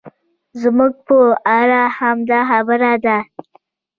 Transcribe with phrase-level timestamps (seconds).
[0.61, 1.17] زموږ په
[1.59, 3.17] اړه هم همدا خبره ده.